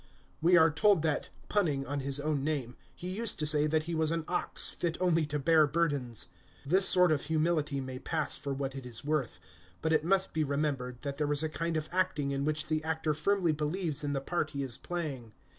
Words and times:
We 0.41 0.57
are 0.57 0.71
told 0.71 1.03
that, 1.03 1.29
punning 1.47 1.85
on 1.85 1.99
his 1.99 2.19
own 2.19 2.43
name, 2.43 2.75
he 2.95 3.07
used 3.09 3.37
to 3.37 3.45
say 3.45 3.67
that 3.67 3.83
he 3.83 3.93
was 3.93 4.09
an 4.09 4.25
ox, 4.27 4.71
fit 4.71 4.97
only 4.99 5.27
to 5.27 5.37
bear 5.37 5.67
burdens. 5.67 6.29
This 6.65 6.87
sort 6.89 7.11
of 7.11 7.25
humility 7.25 7.79
may 7.79 7.99
pass 7.99 8.35
for 8.35 8.51
what 8.51 8.73
it 8.73 8.83
is 8.83 9.05
worth; 9.05 9.39
but 9.79 9.93
it 9.93 10.03
must 10.03 10.33
be 10.33 10.43
remembered, 10.43 10.97
that 11.03 11.19
there 11.19 11.31
is 11.31 11.43
a 11.43 11.49
kind 11.49 11.77
of 11.77 11.87
acting 11.91 12.31
in 12.31 12.45
which 12.45 12.65
the 12.65 12.83
actor 12.83 13.13
firmly 13.13 13.51
believes 13.51 14.03
in 14.03 14.13
the 14.13 14.21
part 14.21 14.49
he 14.49 14.63
is 14.63 14.75
playing. 14.75 15.33